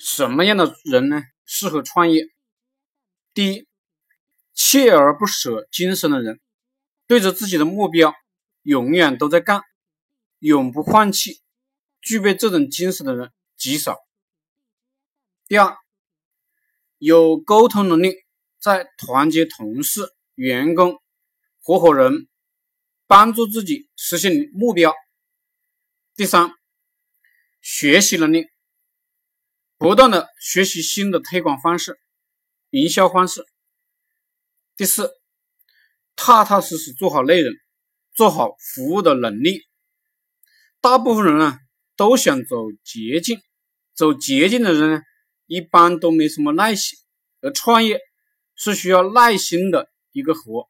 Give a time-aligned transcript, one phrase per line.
[0.00, 1.22] 什么样的人呢？
[1.44, 2.24] 适合创业？
[3.34, 3.68] 第一，
[4.56, 6.40] 锲而不舍精神的人，
[7.06, 8.14] 对着自己的目标，
[8.62, 9.60] 永远都在干，
[10.38, 11.42] 永不放弃。
[12.00, 13.98] 具备这种精神的人极少。
[15.46, 15.76] 第二，
[16.96, 18.14] 有沟通能力，
[18.58, 20.98] 在团结同事、员工、
[21.60, 22.26] 合伙人，
[23.06, 24.94] 帮助自己实现目标。
[26.14, 26.54] 第三，
[27.60, 28.46] 学习能力，
[29.80, 31.98] 不断的学习新的推广方式、
[32.68, 33.46] 营销方式。
[34.76, 35.10] 第四，
[36.14, 37.50] 踏踏实实做好内容、
[38.12, 39.62] 做好服务的能力。
[40.82, 41.58] 大部分人呢？
[41.96, 43.40] 都想走捷径，
[43.94, 45.02] 走捷径的人呢，
[45.46, 46.98] 一般都没什么耐心，
[47.40, 48.00] 而创业
[48.54, 50.68] 是需要耐心的一个活。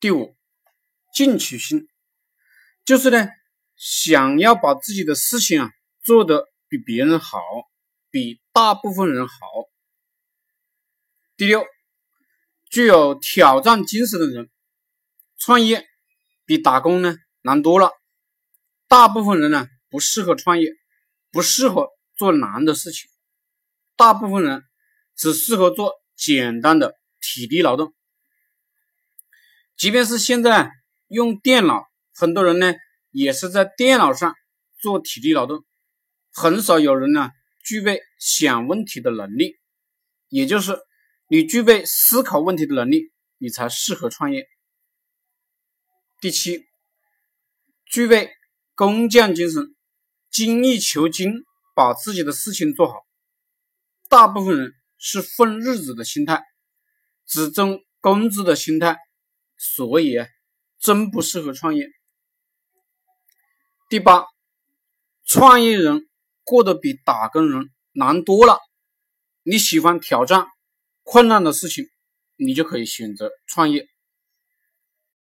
[0.00, 0.34] 第五，
[1.14, 1.86] 进取心，
[2.84, 3.28] 就是呢，
[3.76, 5.70] 想要把自己的事情啊
[6.02, 7.38] 做得比别人好，
[8.10, 9.34] 比大部分人好。
[11.36, 11.66] 第六，
[12.70, 14.48] 具有挑战精神的人，
[15.36, 15.86] 创业
[16.46, 17.90] 比打工呢难多了。
[18.88, 20.70] 大部分人呢不适合创业，
[21.30, 23.10] 不适合做难的事情。
[23.94, 24.64] 大部分人
[25.14, 27.92] 只适合做简单的体力劳动。
[29.76, 30.70] 即便是现在
[31.08, 32.72] 用电脑，很多人呢
[33.10, 34.34] 也是在电脑上
[34.78, 35.66] 做体力劳动，
[36.32, 37.30] 很少有人呢
[37.62, 39.58] 具备想问题的能力。
[40.28, 40.78] 也就是
[41.28, 44.48] 你具备思考问题的能力，你才适合创业。
[46.20, 46.66] 第七，
[47.86, 48.30] 具备。
[48.74, 49.76] 工匠精神，
[50.30, 53.06] 精益求精，把自己的事情做好。
[54.08, 56.42] 大部分人是混日子的心态，
[57.26, 58.96] 只挣工资的心态，
[59.58, 60.16] 所以
[60.80, 61.86] 真不适合创业。
[63.90, 64.24] 第八，
[65.26, 66.08] 创业人
[66.52, 68.58] 过得比打工人难多了。
[69.42, 70.44] 你喜欢挑战
[71.02, 71.86] 困难的事情，
[72.36, 73.86] 你就可以选择创业。